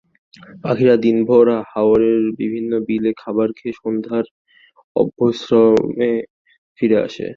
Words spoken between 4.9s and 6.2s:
অভয়াশ্রমে